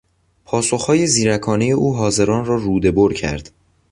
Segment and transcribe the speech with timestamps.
[0.45, 3.51] پاسخهای زیرکانهی او حاضران را رودهبر کرد.